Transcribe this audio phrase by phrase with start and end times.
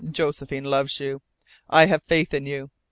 [0.09, 1.21] Josephine loves you.
[1.69, 2.71] I have faith in you.